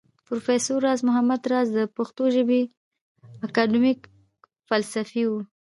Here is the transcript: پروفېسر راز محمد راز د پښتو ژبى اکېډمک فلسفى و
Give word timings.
پروفېسر 0.27 0.77
راز 0.85 0.99
محمد 1.09 1.41
راز 1.51 1.67
د 1.77 1.79
پښتو 1.95 2.23
ژبى 2.35 2.61
اکېډمک 3.45 3.99
فلسفى 4.67 5.23
و 5.27 5.31